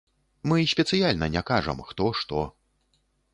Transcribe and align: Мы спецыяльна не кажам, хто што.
Мы 0.51 0.55
спецыяльна 0.71 1.27
не 1.35 1.43
кажам, 1.51 1.85
хто 1.91 2.09
што. 2.21 2.41